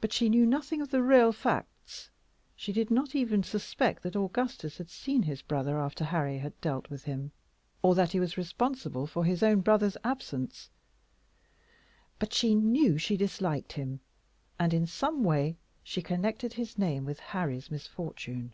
[0.00, 2.08] But she knew nothing of the real facts;
[2.54, 6.88] she did not even suspect that Augustus had seen his brother after Harry had dealt
[6.88, 7.32] with him,
[7.82, 10.70] or that he was responsible for his brother's absence.
[12.20, 13.98] But she knew that she disliked him,
[14.56, 18.52] and in some way she connected his name with Harry's misfortune.